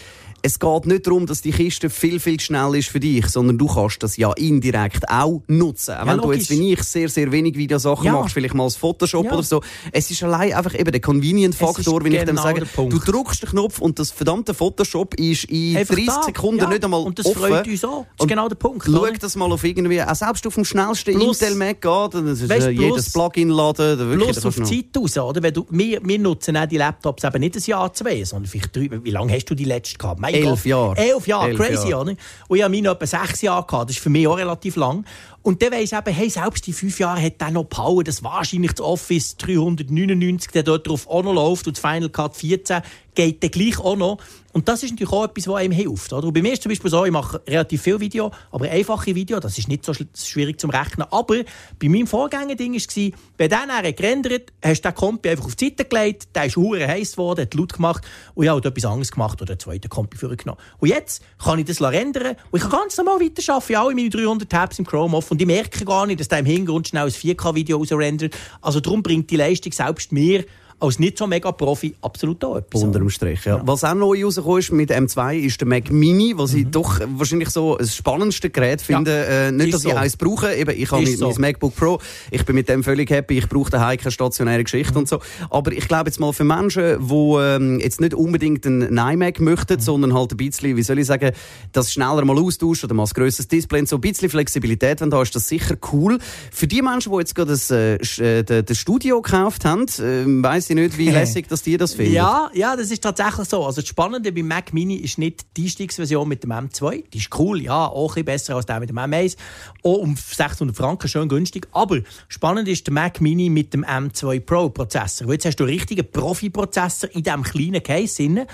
[0.47, 3.67] es geht nicht darum, dass die Kiste viel, viel schnell ist für dich, sondern du
[3.67, 5.95] kannst das ja indirekt auch nutzen.
[5.95, 8.13] Auch Ja, wenn du jetzt wie ich sehr, sehr wenig Videosachen Ja.
[8.13, 9.33] machst, vielleicht mal als Photoshop Ja.
[9.33, 9.63] oder so.
[9.91, 13.49] Es ist allein einfach eben der Convenient-Faktor, wenn ich dem genau sage, du drückst den
[13.49, 16.23] Knopf und das verdammte Photoshop ist in Einfach 30 da.
[16.25, 16.69] Sekunden Ja.
[16.69, 17.39] nicht einmal Und das offen.
[17.39, 18.01] freut uns auch.
[18.05, 18.85] Das ist Und genau der Punkt.
[18.87, 22.41] Schau das mal auf irgendwie, auch selbst auf dem schnellsten Plus- Intel Mac geht, das
[22.43, 25.43] ist Weißt, jedes Plugin laden, wirklich, Plus auf die Zeit raus, oder?
[25.43, 28.77] Wenn du, wir, wir nutzen auch die Laptops eben nicht ein Jahr, zwei, sondern vielleicht
[28.77, 28.91] drei.
[29.03, 30.21] Wie lange hast du die letzte gehabt?
[30.35, 30.65] Mein Elf Gott.
[30.65, 30.97] Jahre.
[30.97, 32.03] Elf Jahre, Elf crazy, Jahre.
[32.03, 32.15] oder?
[32.49, 33.91] Und ich habe meine etwa sechs Jahre gehabt.
[33.91, 35.05] Das ist für mich auch relativ lang.
[35.45, 38.25] Und dann weiss ich eben, hey, selbst die fünf Jahre hat der noch Power, dass
[38.25, 42.81] wahrscheinlich das Office 399, der dort drauf auch noch läuft, und das Final Cut 14
[43.15, 44.19] geht dann gleich auch noch.
[44.53, 46.13] Und das ist natürlich auch etwas, was einem hilft.
[46.13, 46.29] Oder?
[46.29, 49.41] Und bei mir ist zum Beispiel so, ich mache relativ viel Video, aber einfache Video,
[49.41, 51.09] das ist nicht so schwierig zum Rechnen.
[51.11, 51.43] Aber
[51.81, 55.67] bei meinem Vorgänger-Ding war es, der nachher gerendert, hast du den Kompi einfach auf die
[55.67, 58.85] Seite gelegt, der ist hure heiß geworden, hat laut gemacht und ich habe halt etwas
[58.89, 60.61] anderes gemacht oder einen zweiten Kompi vorgenommen.
[60.79, 64.49] Und jetzt kann ich das rendern und ich kann ganz normal weiterarbeiten, alle meine 300
[64.49, 67.11] Tabs im Chrome off und ich merke gar nicht, dass der im Hintergrund schnell ein
[67.11, 68.37] 4K-Video rausrendert.
[68.61, 70.45] Also darum bringt die Leistung selbst mir
[70.85, 72.83] als nicht so mega Profi absolut auch etwas.
[72.83, 73.61] Unterm Strich, ja.
[73.65, 77.51] Was auch neu rausgekommen ist mit M2 ist der Mac Mini, was ich doch wahrscheinlich
[77.51, 79.11] so das spannendste Gerät finde.
[79.11, 79.17] Mhm.
[79.33, 79.97] Ja, Äh, nicht, ist dass ich so.
[79.97, 81.29] eins brauche, eben, ich habe mein, so.
[81.31, 81.99] mein MacBook Pro,
[82.31, 84.99] ich bin mit dem völlig happy, ich brauche daheim keine stationäre Geschichte Mhm.
[84.99, 85.21] und so.
[85.51, 89.77] Aber ich glaube jetzt mal für Menschen, die ähm, jetzt nicht unbedingt einen iMac möchten,
[89.77, 89.81] Mhm.
[89.81, 91.33] sondern halt ein bisschen, wie soll ich sagen,
[91.73, 95.11] das schneller mal austauschen oder mal ein grösseres Display und so ein bisschen Flexibilität, wenn
[95.11, 96.19] da ist das sicher cool.
[96.53, 100.69] Für die Menschen, die jetzt gerade das, äh, äh, das Studio gekauft haben, äh, weiss
[100.71, 102.15] ich nicht, wie lässig dass die das finden.
[102.15, 103.65] Ja, ja, das ist tatsächlich so.
[103.65, 107.05] Also das Spannende beim Mac Mini ist nicht die Einstiegsversion mit dem M2.
[107.13, 109.37] Die ist cool, ja, auch ein bisschen besser als der mit dem M1.
[109.83, 111.67] Auch um 600 Franken, schön günstig.
[111.73, 115.31] Aber spannend ist der Mac Mini mit dem M2 Pro Prozessor.
[115.33, 118.47] Jetzt hast du einen richtigen Profi-Prozessor in diesem kleinen Case drin.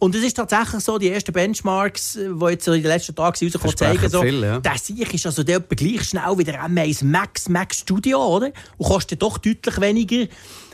[0.00, 3.16] Und es ist tatsächlich so, die ersten Benchmarks, äh, die jetzt so in den letzten
[3.16, 4.60] Tagen rausgekommen Versprechen zeigen, so, viel, ja.
[4.60, 8.52] der Sieg ist also der etwa gleich schnell wie der M1 Max, Mac Studio, oder?
[8.76, 10.28] Und kostet doch deutlich weniger.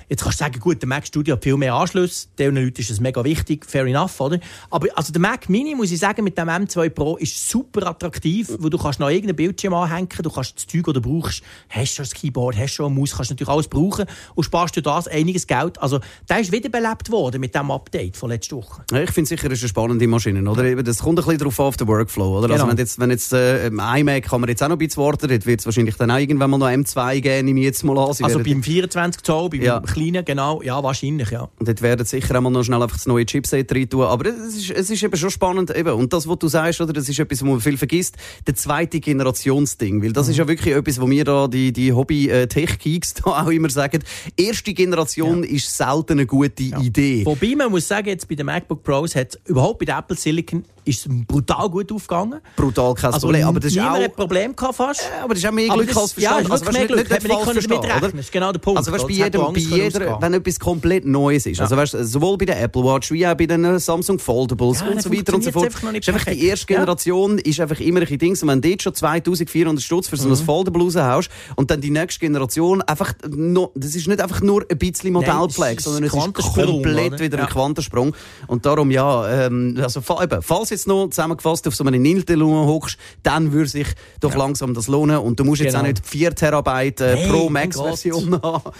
[0.09, 2.29] Jetzt kannst du sagen, gut, der Mac Studio hat viel mehr Anschlüsse.
[2.39, 4.39] Den Leuten ist das mega wichtig, fair enough, oder?
[4.71, 8.51] Aber also der Mac Mini, muss ich sagen, mit dem M2 Pro ist super attraktiv,
[8.59, 11.95] weil du kannst noch irgendeinen Bildschirm anhängen, du kannst das Zeug, das du brauchst, hast
[11.95, 15.09] schon das Keyboard, hast schon eine Maus, kannst natürlich alles brauchen und sparst dir das
[15.09, 15.81] einiges Geld.
[15.81, 18.83] Also der ist wiederbelebt worden mit dem Update von letzter Woche.
[18.91, 20.65] Ja, ich finde sicher, es ist eine spannende Maschine, oder?
[20.65, 22.51] Eben, Das kommt ein bisschen darauf an, auf den Workflow, oder?
[22.51, 22.69] Also Genau.
[22.71, 25.29] wenn jetzt, wenn jetzt äh, im iMac kann man jetzt auch noch ein bisschen warten,
[25.31, 28.13] wird es wahrscheinlich dann auch irgendwann mal noch M2 geben, nehme ich jetzt mal an.
[28.13, 29.81] Sie Also beim 24 Zoll, beim Ja.
[29.95, 31.49] Kleinen, genau, ja, wahrscheinlich, ja.
[31.59, 34.03] Und dort werden sicher auch mal noch schnell einfach das neue Chipset rein tun.
[34.03, 35.75] Aber es ist, es ist eben schon spannend.
[35.75, 35.93] Eben.
[35.95, 38.17] Und das, was du sagst, oder, das ist etwas, was man viel vergisst.
[38.47, 40.03] Der zweite Generationsding.
[40.03, 40.13] Weil Mhm.
[40.13, 44.03] das ist ja wirklich etwas, wo wir da, die, die Hobby-Tech-Geeks da auch immer sagen.
[44.37, 47.25] Erste Generation ist selten eine gute Idee.
[47.25, 50.65] Wobei man muss sagen, jetzt bei den MacBook Pros hat überhaupt bei der Apple Silicon
[50.85, 52.41] ist es brutal gut aufgegangen.
[52.57, 53.47] Brutal kein Also Problem.
[53.47, 55.03] Aber das ist niemand auch, hat Problem gehabt fast.
[55.23, 56.45] aber das ist auch mehr Glück das- als ja, Verstand.
[56.45, 56.99] ist also, mehr Glück.
[56.99, 58.01] nicht, nicht falsch nicht verstehen, oder?
[58.11, 58.79] Das ist genau der Punkt.
[58.79, 62.45] Also, weißt, bei, jedem, bei jeder, wenn etwas komplett Neues ist, also weißt, sowohl bei
[62.47, 65.45] der Apple Watch wie auch bei den äh, Samsung Foldables Ja, und so weiter und
[65.45, 66.79] so fort, ist einfach die erste Ja.
[66.81, 68.33] Generation ist einfach immer ein Ding.
[68.41, 70.35] Und wenn du dort schon 2400 Stutz für so Mhm.
[70.35, 74.65] ein Foldable raushaust und dann die nächste Generation einfach noch, das ist nicht einfach nur
[74.71, 77.45] ein bisschen Modellpflege, sondern es ist komplett wieder Ja.
[77.45, 78.15] ein Quantensprung.
[78.47, 83.53] Und darum, ja, ähm, also, falls jetzt noch zusammengefasst auf so einem Intel hockst, dann
[83.53, 83.89] würde sich
[84.21, 84.39] doch ja.
[84.39, 85.85] langsam das lohnen und du musst jetzt Genau.
[85.85, 88.71] auch nicht 4 Terabyte äh, Hey, pro mein Max-Version haben.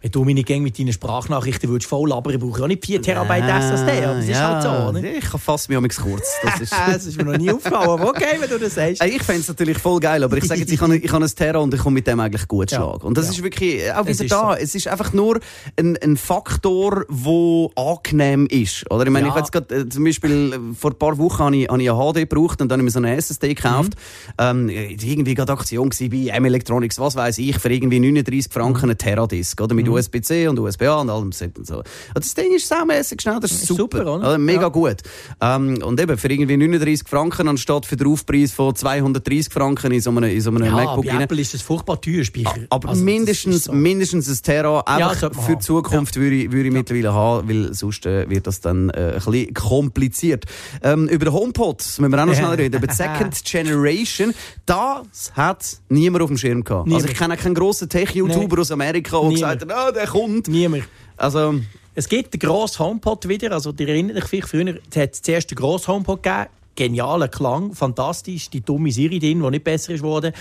[0.00, 3.02] Wenn du meine Gang mit deinen Sprachnachrichten würdest voll labern, brauche ich auch nicht 4
[3.02, 4.04] Terabyte SSD.
[4.04, 5.02] Aber das ist halt so, oder?
[5.04, 6.22] Ich fasse mich auch kurz.
[6.42, 9.02] Das ist das ist mir noch nie aufgefallen, aber okay, wenn du das sagst.
[9.04, 11.30] Ich fände es natürlich voll geil, aber ich sage jetzt, ich habe, ich habe ein
[11.34, 12.78] Terra und ich komme mit dem eigentlich gut Ja.
[12.78, 13.02] schlagen.
[13.06, 13.32] Und das Ja.
[13.32, 14.62] ist wirklich, äh, auch Es wieder ist da, so.
[14.62, 15.40] es ist einfach nur
[15.76, 18.88] ein, ein Faktor, der angenehm ist.
[18.90, 19.04] Oder?
[19.04, 19.26] Ich meine, Ja.
[19.26, 21.82] ich habe jetzt gerade, äh, zum Beispiel, äh, vor ein paar Wochen habe ich, habe
[21.82, 23.94] ich eine HD gebraucht und dann habe ich mir so eine SSD gekauft.
[24.38, 24.68] Mhm.
[24.68, 28.84] Ähm, irgendwie gerade Aktion bei M Electronics, was weiß ich, für irgendwie 39 Franken Mhm.
[28.84, 29.74] eine Terra-Disk, oder?
[29.74, 31.78] Mit USB-C und USB-A und allem Set und so.
[31.78, 31.84] Und
[32.16, 33.98] das Ding ist saumässig schnell, das ist Ist super.
[33.98, 34.24] super, oder?
[34.24, 34.68] Also, mega Ja.
[34.68, 34.96] gut.
[35.40, 40.00] Ähm, und eben, für irgendwie 39 Franken anstatt für den Aufpreis von 230 Franken in
[40.00, 41.20] so einem, in so einem Ja, MacBook bei rein.
[41.22, 42.60] Apple ist das furchtbar teuer, Speicher.
[42.70, 43.72] Aber Also, mindestens, so.
[43.72, 47.74] mindestens ein Terra, einfach man für die Zukunft würde ich, würde ich mittlerweile haben, weil
[47.74, 50.44] sonst äh, wird das dann äh, ein bisschen kompliziert.
[50.82, 52.76] Ähm, über den HomePod müssen wir auch noch schnell reden.
[52.76, 54.34] Über die Second Generation,
[54.66, 56.86] das hat niemand auf dem Schirm gehabt.
[56.86, 57.12] Also Niemand.
[57.12, 60.48] ich kenne auch keinen grossen Tech-YouTuber aus Amerika, der gesagt hat, ah, der kommt.
[60.48, 60.84] Niemand.
[61.16, 61.54] Also,
[61.98, 63.50] Es gibt den grossen HomePod wieder.
[63.50, 66.46] Also, ihr erinnert euch vielleicht, früher hat es zuerst den grossen HomePod gegeben.
[66.76, 68.50] Genialer Klang, fantastisch.
[68.50, 70.32] Die dumme Siri drin, die nicht besser ist geworden.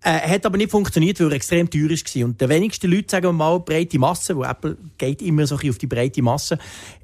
[0.00, 2.24] Äh, hat aber nicht funktioniert, weil er extrem teuer war.
[2.24, 5.78] Und die wenigsten Leute, sagen wir mal, breite Masse, wo Apple geht immer so auf
[5.78, 6.56] die breite Masse,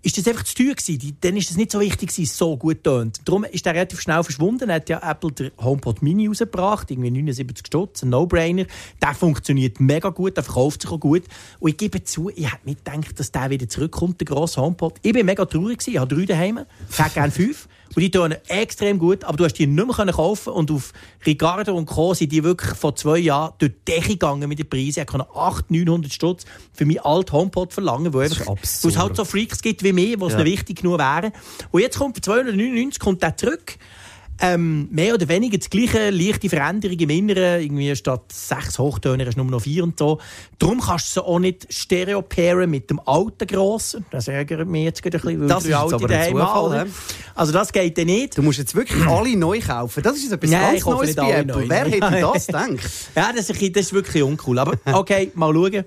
[0.02, 0.98] ist das einfach zu teuer gewesen.
[1.00, 3.20] Die, dann ist das nicht so wichtig gewesen, so gut tönt.
[3.24, 4.70] Darum ist der relativ schnell verschwunden.
[4.70, 8.66] Hat ja Apple den HomePod Mini rausgebracht, irgendwie 79 Stutz, ein No-Brainer.
[9.02, 11.24] Der funktioniert mega gut, der verkauft sich auch gut.
[11.58, 15.00] Und ich gebe zu, ich hätte nicht gedacht, dass der wieder zurückkommt, der grosse HomePod.
[15.02, 17.68] Ich bin mega traurig gewesen, ich habe drei daheim, ich hätte gerne fünf.
[17.94, 20.92] Und die tönen extrem gut, aber du hast die nicht mehr kaufen und auf
[21.24, 22.14] Ricardo und Co.
[22.14, 25.00] sind die wirklich vor zwei Jahren durch die Decke gegangen mit den Preisen.
[25.00, 28.38] Ich konnte 800, 900 Stutz für meinen alten HomePod verlangen, wo, es
[28.98, 30.38] halt so Freaks gibt wie mir, die es Ja.
[30.38, 31.32] noch wichtig genug wären.
[31.70, 33.76] Und jetzt kommt für 299 kommt der zurück.
[34.40, 37.62] Ähm, mehr oder weniger das gleiche, leichte Veränderung im Inneren.
[37.62, 40.18] Irgendwie statt sechs Hochtöner du nur noch vier und so.
[40.58, 44.04] Darum kannst du sie auch nicht stereo pairen mit dem alten Grossen.
[44.10, 46.84] Das ärgert mich jetzt gerade ein bisschen, weil Das ist drei alte daheim Zufall, habe.
[46.88, 46.92] hä?
[47.36, 48.36] Also das geht dann nicht.
[48.36, 50.02] du musst jetzt wirklich alle neu kaufen.
[50.02, 51.54] Das ist jetzt etwas Nein, ganz Neues bei Apple.
[51.56, 51.64] neu.
[51.68, 52.00] Wer hätte
[52.34, 52.70] das gedacht?
[53.14, 54.58] Ja, das ist, das ist wirklich uncool.
[54.58, 55.84] Aber okay, mal schauen.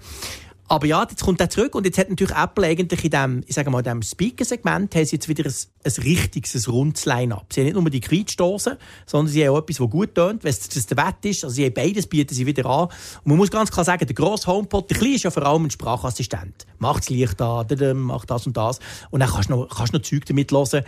[0.70, 3.56] Aber ja, jetzt kommt er zurück und jetzt hat natürlich Apple eigentlich in dem, ich
[3.56, 5.54] sage mal, in dem Speaker-Segment haben sie jetzt wieder ein,
[5.86, 7.54] ein richtiges, ein rundes Line-Up.
[7.54, 8.76] Sie haben nicht nur die Quietschdosen,
[9.06, 11.46] sondern sie haben auch etwas, das gut tönt, wenn es das der Wett ist.
[11.46, 12.88] Also sie haben beides, bieten sie wieder an.
[12.88, 15.66] Und man muss ganz klar sagen, der grosse HomePod, der kleine ist ja vor allem
[15.66, 16.66] ein Sprachassistent.
[16.80, 18.80] Macht das Licht an, macht das und das.
[19.10, 20.84] Und dann kannst du noch, kannst du noch Zeug damit hören.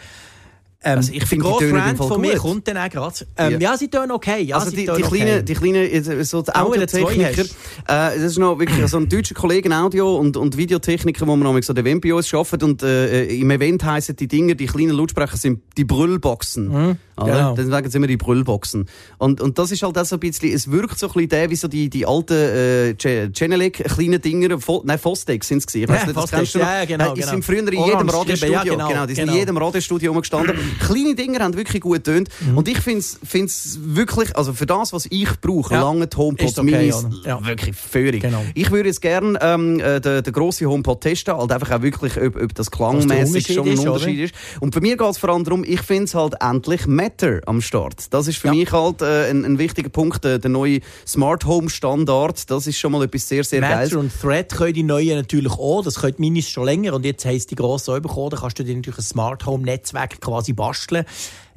[0.82, 3.28] Ähm, Also ich im grosse Friend von mir kommt dann auch gerade.
[3.38, 3.72] Ähm, Ja.
[3.72, 3.78] ja.
[3.78, 4.42] sie tönen okay.
[4.44, 5.18] Ja, also die, die, tönen okay.
[5.18, 7.46] kleinen, die kleinen, äh, so die Audiotechniker, äh,
[7.86, 11.74] das ist noch wirklich so ein deutscher Kollege, Audio- und, und Videotechniker, wo man so
[11.74, 15.36] den Event bei uns arbeitet und äh, im Event heissen die Dinger, die kleinen Lautsprecher
[15.36, 16.98] sind die Brüllboxen.
[17.24, 17.54] Oder?
[17.56, 17.70] genau.
[17.70, 18.86] Sagen sie immer die Brüllboxen.
[19.18, 21.50] Und, und das ist halt auch so ein bisschen, es wirkt so ein bisschen der,
[21.50, 25.68] wie so die, die alten äh, Ge- Genelec kleinen Dinger, Fo nein, Fostex sind es
[25.68, 25.94] gewesen.
[25.94, 26.66] Ja, nicht, das kennst du noch?
[26.66, 27.32] ja, genau, Die genau.
[27.34, 29.34] sind früher in jedem Radiostudio, ja, genau, genau, die sind genau.
[29.34, 30.56] in jedem Radiostudio rumgestanden.
[30.86, 32.30] Kleine Dinger haben wirklich gut getönt.
[32.56, 35.82] Und ich finde es wirklich, also für das, was ich brauche, Ja.
[35.84, 37.06] lange HomePod okay, Minis?
[37.26, 37.46] Ja.
[37.46, 38.22] wirklich völlig.
[38.22, 38.44] Genau.
[38.54, 42.18] Ich würde jetzt gerne ähm, äh, den, den grossen HomePod testen, halt einfach auch wirklich,
[42.20, 43.78] ob, ob das klangmäßig schon ein?
[43.80, 44.34] Unterschied ist.
[44.60, 47.62] Und bei mir geht es vor allem darum, ich finde es halt endlich Matter am
[47.62, 48.14] Start.
[48.14, 48.54] Das ist für Ja.
[48.54, 52.50] mich halt äh, ein, ein wichtiger Punkt, äh, der neue Smart Home Standard.
[52.52, 53.92] Das ist schon mal etwas sehr, sehr Geiles.
[53.92, 55.82] Matter und Thread können die neuen natürlich auch.
[55.84, 56.94] Das können Minis schon länger.
[56.94, 58.30] Und jetzt heisst die grossen auch bekommen.
[58.30, 61.06] Da kannst du dir natürlich ein Smart Home Netzwerk quasi basteln.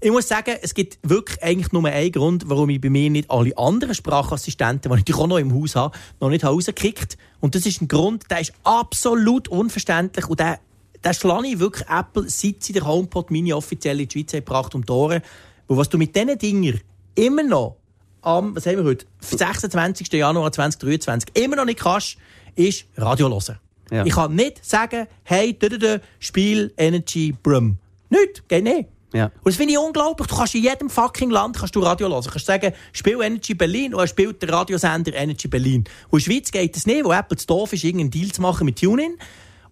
[0.01, 3.31] Ich muss sagen, es gibt wirklich eigentlich nur einen Grund, warum ich bei mir nicht
[3.31, 7.17] alle anderen Sprachassistenten, die ich natürlich auch noch im Haus habe, noch nicht rausgekickt.
[7.41, 10.59] Und das ist ein Grund, der ist absolut unverständlich und der,
[11.05, 14.75] der schlage ich wirklich Apple, seit sie der HomePod Mini offiziell in die Schweiz gebracht
[14.75, 15.23] um die Ohren.
[15.69, 16.81] Weil was du mit diesen Dingen
[17.15, 17.77] immer noch
[18.23, 20.13] am, was haben wir heute, 26.
[20.13, 22.17] Januar 2023 immer noch nicht kannst,
[22.55, 23.59] ist Radio hören.
[23.91, 24.07] Ja.
[24.07, 27.79] Ich kann nicht sagen, hey, dö, dö, dö, Spiel Energy Brum.
[28.09, 28.89] Nicht, geht nicht.
[29.13, 29.27] Ja.
[29.27, 30.27] Und das finde ich unglaublich.
[30.29, 32.23] Du kannst in jedem fucking Land kannst du Radio hören.
[32.23, 35.85] Du kannst sagen, spiel Energy Berlin und er spielt der Radiosender Energy Berlin.
[36.09, 38.41] Und in der Schweiz geht das nicht, wo Apple zu doof ist, irgendeinen Deal zu
[38.41, 39.17] machen mit TuneIn.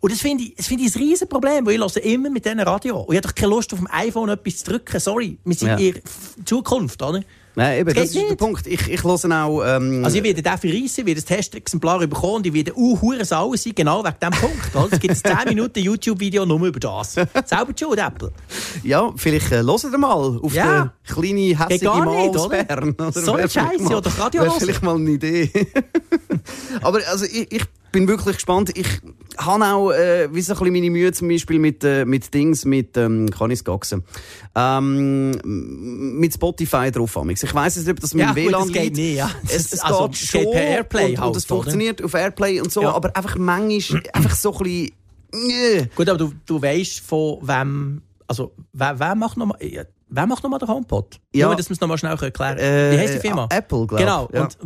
[0.00, 2.44] Und das finde ich, das finde ich ein riesen Problem, weil ich höre immer mit
[2.44, 3.00] diesen Radio.
[3.00, 4.98] Und ich habe doch keine Lust, auf dem iPhone etwas zu drücken.
[4.98, 5.76] Sorry, wir sind Ja.
[5.76, 6.02] in der
[6.46, 7.22] Zukunft, oder?
[7.56, 8.38] Nein, eben, Das das, ist der nicht.
[8.38, 8.66] Punkt.
[8.68, 9.62] Ich, ich höre auch...
[9.64, 12.98] Ähm, Also ich werde den verreissen, ich werde das Testexemplar bekommen und ich werde uh,
[13.02, 14.76] hure sauer sein, genau wegen diesem Punkt.
[14.76, 14.88] Oder?
[14.92, 17.14] Es gibt ein 10 Minuten YouTube-Video nur über das.
[17.14, 18.32] Selber Schuld, Apple.
[18.84, 20.92] Ja, vielleicht äh, hört ihr mal auf Ja.
[21.08, 22.48] den kleinen, hässlichen gar Mann aus?
[22.48, 22.94] Bern.
[22.94, 25.50] Oder So eine Scheisse, mal- oder Radio Wäre vielleicht mal eine Idee.
[26.82, 28.76] Aber also, ich, ich bin wirklich gespannt.
[28.76, 28.86] Ich,
[29.38, 32.64] habe auch äh, wie so ein bisschen meine Mühe zum Beispiel mit, äh, mit Dings,
[32.64, 33.96] mit, ähm, kann ich es
[34.54, 35.30] ähm,
[36.18, 37.16] mit Spotify drauf.
[37.16, 37.42] amigs.
[37.42, 39.30] Ich weiss nicht, ob das mit Ja, gut, WLAN das geht nicht, ja.
[39.44, 41.54] Es, es Also, geht es schon geht per Airplay und, und halt, es oder?
[41.56, 42.92] funktioniert auf Airplay und so, Ja.
[42.94, 44.92] aber einfach manchmal einfach so ein bisschen...
[45.50, 49.58] äh, Gut, aber du, du weißt von wem, also wer, wer macht nochmal,
[50.08, 51.20] wer macht nochmal den HomePod?
[51.32, 51.46] Ja.
[51.46, 53.46] Nur, dass wir es nochmal schnell erklären Äh, Wie heisst die Firma?
[53.50, 54.28] Apple, glaub, Genau.
[54.32, 54.42] ja.
[54.42, 54.56] Und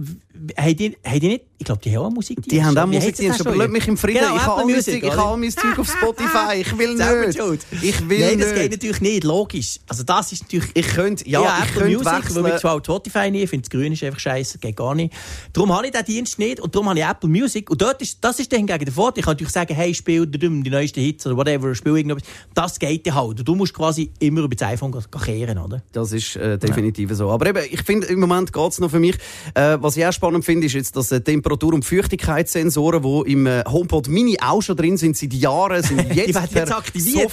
[0.58, 2.50] haben die, haben die nicht, ich glaube, die haben auch Musikdienst.
[2.50, 4.20] Die haben auch Musikdienst, aber lass mich im Frieden.
[4.20, 6.56] Genau, ich habe all Music, ich all mein Zeug auf Spotify.
[6.60, 7.38] Ich will nicht.
[7.82, 9.78] Ich will Nein, das geht natürlich nicht, logisch.
[9.88, 10.70] Also das ist natürlich...
[10.74, 12.44] Ich könnte, ja, Ja, ich Apple könnte Music, wechseln.
[12.44, 15.14] weil ich zwar Spotify nicht, ich finde das Grün ist einfach scheiße, geht gar nicht.
[15.52, 18.18] Darum habe ich diesen Dienst nicht und darum habe ich Apple Music und dort ist,
[18.22, 19.20] das ist dann hingegen der Vorteil.
[19.20, 22.22] Ich kann natürlich sagen, hey, spiel die, neuesten Hits oder whatever, spiel irgendwas.
[22.52, 23.38] Das geht ja halt.
[23.38, 24.92] Und du musst quasi immer über das iPhone
[25.24, 25.82] kehren, oder?
[25.92, 27.30] Das ist äh, definitiv so.
[27.30, 29.16] Aber eben, ich finde, im Moment geht's noch für mich.
[29.54, 33.46] Äh, was ich auch spannend finde, ist jetzt, dass äh, Temperatur- und Feuchtigkeitssensoren, die im
[33.46, 37.32] äh, HomePod Mini auch schon drin sind, seit Jahren, sind jetzt, jetzt aktiviert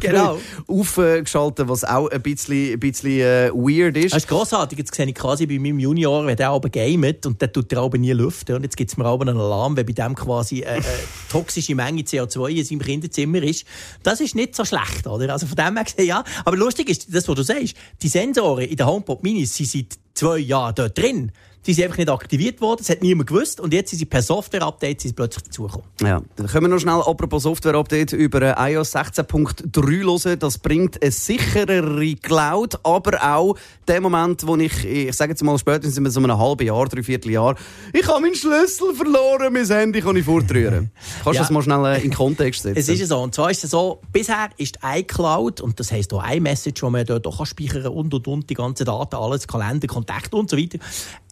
[0.00, 0.38] Genau.
[0.66, 4.12] aufgeschaltet, was auch ein bisschen, ein bisschen äh, weird ist.
[4.14, 4.78] Das ist grossartig.
[4.78, 7.78] Jetzt sehe ich quasi bei meinem Junior, wenn der aber gamet und der tut der
[7.80, 8.56] aber nie lüften.
[8.56, 10.84] Und jetzt gibt es mir aber einen Alarm, wenn bei dem quasi äh, eine
[11.30, 13.64] toxische Menge CO2 in seinem Kinderzimmer ist.
[14.02, 15.32] Das ist nicht so schlecht, oder?
[15.32, 16.24] Also von dem her gesehen, ja.
[16.44, 20.03] Aber lustig ist, das, was du sagst, die Sensoren in der HomePod Minis sind seit
[20.14, 21.32] zwei Jahren dort drin.
[21.66, 23.58] Die sind einfach nicht aktiviert worden, das hat niemand gewusst.
[23.58, 25.86] Und jetzt sind sie per Software-Update sind sie plötzlich dazugekommen.
[26.02, 30.38] Ja, dann können wir noch schnell, apropos Software-Update, über äh, iOS 16.3 hören.
[30.40, 33.56] Das bringt eine sicherere Cloud, aber auch
[33.88, 37.30] der Moment, wo ich, ich sage jetzt mal spätestens in so einem halben Jahr, dreiviertel
[37.32, 37.56] Jahr,
[37.94, 40.90] ich habe meinen Schlüssel verloren, mein Handy kann ich fortrühren.
[41.24, 41.40] Kannst du Ja.
[41.40, 42.78] das mal schnell äh, in den Kontext setzen?
[42.78, 43.22] Es ist ja so.
[43.22, 46.90] Und zwar ist es so, bisher ist die iCloud, und das heisst auch iMessage, wo
[46.90, 50.50] man dort auch kann speichern und, und, und, die ganzen Daten, alles, Kalender, Kontakt und
[50.50, 50.78] so weiter,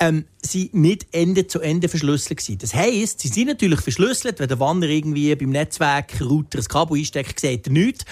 [0.01, 2.59] ähm, sind nicht Ende zu Ende verschlüsselt gewesen.
[2.59, 7.41] Das heisst, sie sind natürlich verschlüsselt, wenn der Wanner irgendwie beim Netzwerkrouter ein Kabel einsteckt,
[7.41, 8.05] sieht er nichts.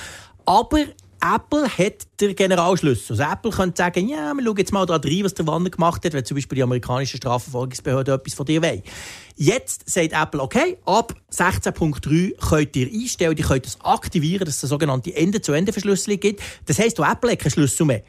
[0.45, 0.85] Aber
[1.23, 3.13] Apple hat den Generalschlüssel.
[3.13, 6.05] Also Apple könnte sagen, ja, wir schauen jetzt mal da rein, was der Wanner gemacht
[6.05, 8.83] hat, wenn zum Beispiel die amerikanische Strafverfolgungsbehörde etwas von dir will.
[9.37, 14.65] Jetzt sagt Apple, okay, ab 16.3 könnt ihr einstellen, ihr könnt das aktivieren, dass es
[14.65, 16.43] eine sogenannte Ende-zu-Ende-Verschlüsselung gibt.
[16.67, 18.03] Das heisst, Apple hat keinen Schlüssel mehr.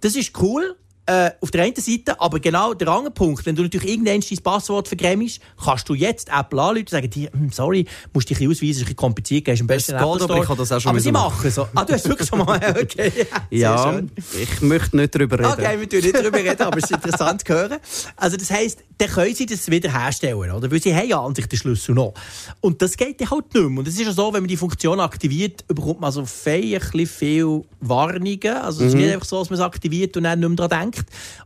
[0.00, 0.76] Das ist cool.
[1.08, 4.38] Äh, auf der einen Seite, aber genau der andere Punkt, wenn du natürlich irgendwann dein
[4.42, 8.68] Passwort vergrämst, kannst du jetzt Apple anrufen und sagen, dir, hm, sorry, musst dich ausweisen,
[8.68, 10.42] ist ein bisschen kompliziert, gehst am besten Es geht, Apple aber Store.
[10.42, 11.66] ich habe das auch schon Aber sie machen so.
[11.74, 13.10] Ah, du hast wirklich schon mal, okay.
[13.48, 14.10] Ja, schön.
[14.38, 15.52] ich möchte nicht darüber reden.
[15.52, 17.78] Okay, wir tun nicht darüber reden, aber es ist interessant zu hören.
[18.16, 20.70] Also das heisst, dann können sie das wieder herstellen, oder?
[20.70, 22.12] Weil sie haben ja an sich den Schlüssel noch.
[22.60, 23.78] Und das geht dann halt nicht mehr.
[23.78, 27.06] Und es ist ja so, wenn man die Funktion aktiviert, bekommt man so ein bisschen
[27.06, 28.56] viel Warnungen.
[28.60, 30.82] Also es ist nicht einfach so, dass man es aktiviert und dann nicht mehr daran
[30.82, 30.97] denkt.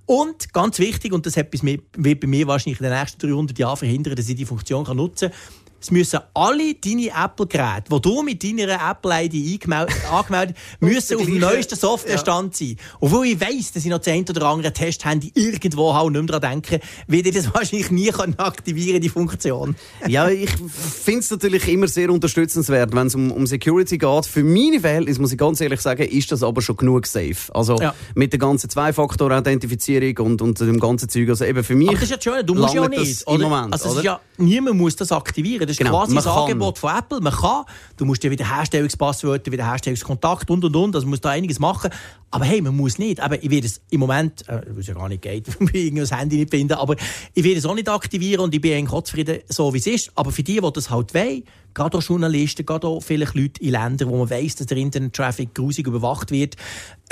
[0.07, 4.15] Und ganz wichtig, und das wird bei mir wahrscheinlich in den nächsten 300 Jahren verhindern,
[4.17, 5.39] dass ich die Funktion nutzen kann,
[5.83, 9.61] es müssen alle deine Apple-Geräte, die du mit deiner Apple-ID
[10.11, 12.77] angemeldet, müssen auf dem neuesten Softwarestand sein.
[13.01, 16.13] Und weil ich weiss, dass ich noch das ein oder andere Testhandy irgendwo habe und
[16.13, 19.75] nicht mehr daran denke, werde ich das wahrscheinlich nie können aktivieren die Funktion.
[20.07, 24.27] Ja, ich finde es natürlich immer sehr unterstützenswert, wenn es um, um Security geht.
[24.27, 27.53] Für meine Verhältnisse, muss ich ganz ehrlich sagen, ist das aber schon genug safe.
[27.55, 27.95] Also Ja.
[28.15, 31.29] mit der ganzen Zwei-Faktor-Authentifizierung und, und dem ganzen Zeug.
[31.29, 33.27] Also eben für mich Aber das ist ja das Schöne, du musst ja nicht.
[33.27, 33.49] Oder?
[33.49, 34.03] Moment, also oder?
[34.03, 35.67] ja, niemand muss das aktivieren.
[35.73, 36.33] Das ist Genau, quasi man das.
[36.33, 37.21] Angebot von Apple.
[37.21, 37.65] Man kann,
[37.97, 41.91] du musst dir Wiederherstellungspasswörter, Wiederherstellungskontakt und und und, also musst da einiges machen.
[42.31, 43.21] Aber hey, man muss nicht.
[43.21, 46.01] Aber ich werde es im Moment, äh, weil es ja gar nicht geht, ich irgendwie
[46.01, 46.97] das Handy nicht finde, aber
[47.35, 49.87] ich werde es auch nicht aktivieren und ich bin eigentlich auch zufrieden, so wie es
[49.87, 50.13] ist.
[50.15, 53.71] Aber für die, die das halt wollen, gerade auch Journalisten, gerade auch vielleicht Leute in
[53.71, 56.57] Ländern, wo man weiss, dass der Internet-Traffic grusig überwacht wird,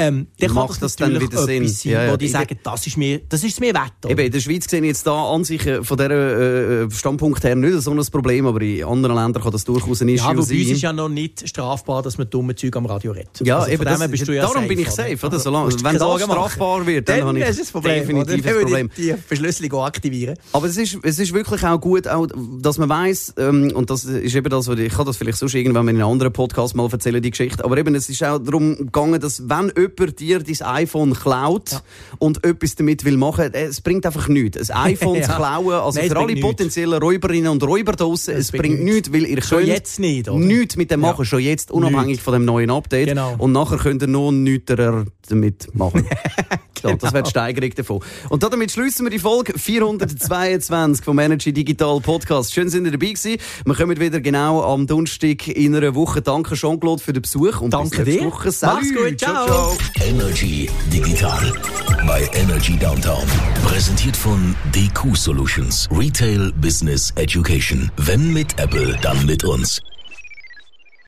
[0.01, 1.69] ähm, dann kann Macht das, das dann wieder Sinn.
[1.69, 2.13] sein, Ja, ja.
[2.13, 3.93] wo die sagen, das ist mir, das ist mir wert.
[4.05, 4.11] oder?
[4.11, 7.43] Eben, in der Schweiz sehe ich jetzt da an sich äh, von diesem äh, Standpunkt
[7.45, 10.31] her nicht so ein Problem, aber in anderen Ländern kann das durchaus ein Issue Ja,
[10.31, 10.59] aber bei sein.
[10.59, 13.41] uns ist ja noch nicht strafbar, dass man dumme Zeug am Radio redet.
[13.43, 14.97] Ja, Also eben, das, bist du ja darum safe, bin ich oder?
[14.97, 15.13] safe.
[15.27, 15.33] Oder?
[15.33, 16.41] Also, Solange, wenn das Sorgen machen.
[16.41, 18.01] strafbar wird, dann, dann habe ich ist ein Problem.
[18.01, 18.55] definitiv oder?
[18.57, 18.91] ein Problem.
[18.97, 20.37] ich Die Verschlüsselung aktivieren.
[20.53, 22.27] Aber es ist, es ist wirklich auch gut, auch,
[22.61, 25.39] dass man weiss, ähm, und das ist eben das, was ich ich kann das vielleicht
[25.39, 28.39] sonst irgendwann in einem anderen Podcast mal erzählen, die Geschichte, aber eben, es ist auch
[28.39, 31.83] darum gegangen, dass wenn jemand dir dein iPhone klaut
[32.19, 34.71] und etwas damit will machen, äh, es bringt einfach nichts.
[34.71, 35.23] Ein iPhone Ja.
[35.29, 39.13] zu klauen, also Nein, für alle potenziellen Räuberinnen und Räuber draussen, es bringt bringt nichts,
[39.13, 40.39] weil ihr Schon könnt jetzt nicht, oder?
[40.39, 41.09] nichts mit dem Ja.
[41.09, 43.09] machen, schon jetzt, unabhängig von dem neuen Update.
[43.09, 43.35] Genau.
[43.39, 44.73] Und nachher könnt ihr noch nichts
[45.29, 46.07] damit machen.
[46.83, 47.13] So, das Genau.
[47.13, 48.01] wäre die Steigerung davon.
[48.31, 52.55] Und damit schließen wir die Folge 422 vom Energy Digital Podcast.
[52.55, 53.37] Schön, sind ihr dabei gewesen.
[53.67, 56.23] Wir kommen wieder genau am Donnerstag in einer Woche.
[56.23, 57.61] Danke, Jean-Claude, für den Besuch.
[57.61, 58.31] Und Danke bis nächste dir.
[58.31, 58.51] Woche.
[58.63, 59.19] Mach's gut.
[59.21, 59.77] Ciao.
[60.01, 61.53] Energy Digital
[62.07, 63.27] bei Energy Downtown.
[63.65, 65.89] Präsentiert von DQ Solutions.
[65.91, 67.91] Retail Business Education.
[67.97, 69.81] Wenn mit Apple, dann mit uns.